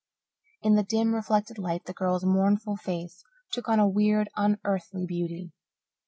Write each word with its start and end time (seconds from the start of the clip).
In 0.63 0.73
the 0.73 0.81
dim, 0.81 1.13
reflected 1.13 1.59
light 1.59 1.85
the 1.85 1.93
girl's 1.93 2.25
mournful 2.25 2.75
face 2.75 3.23
took 3.51 3.69
on 3.69 3.79
a 3.79 3.87
weird, 3.87 4.29
unearthly 4.35 5.05
beauty. 5.05 5.51